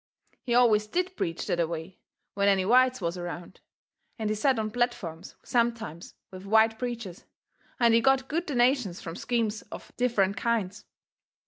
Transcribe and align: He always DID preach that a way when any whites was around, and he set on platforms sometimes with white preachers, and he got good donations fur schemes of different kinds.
He 0.41 0.55
always 0.55 0.87
DID 0.87 1.15
preach 1.15 1.45
that 1.45 1.59
a 1.59 1.67
way 1.67 1.99
when 2.33 2.47
any 2.47 2.65
whites 2.65 3.01
was 3.01 3.19
around, 3.19 3.59
and 4.17 4.31
he 4.31 4.35
set 4.35 4.57
on 4.57 4.71
platforms 4.71 5.35
sometimes 5.43 6.15
with 6.31 6.43
white 6.47 6.79
preachers, 6.79 7.25
and 7.79 7.93
he 7.93 8.01
got 8.01 8.27
good 8.27 8.47
donations 8.47 8.99
fur 8.99 9.13
schemes 9.13 9.61
of 9.71 9.95
different 9.97 10.37
kinds. 10.37 10.85